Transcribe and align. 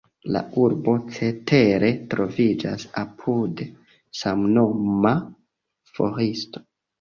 La 0.35 0.39
urbo 0.59 0.93
cetere 1.17 1.91
troviĝas 2.13 2.85
apud 3.01 3.61
samnoma 4.21 5.13
forsto. 5.93 6.65